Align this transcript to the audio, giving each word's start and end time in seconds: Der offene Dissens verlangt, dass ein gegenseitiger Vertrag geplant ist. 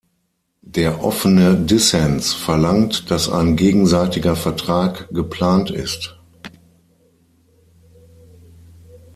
Der 0.65 1.03
offene 1.03 1.55
Dissens 1.55 2.33
verlangt, 2.33 3.11
dass 3.11 3.29
ein 3.29 3.55
gegenseitiger 3.55 4.35
Vertrag 4.35 5.07
geplant 5.13 5.69
ist. 5.69 6.17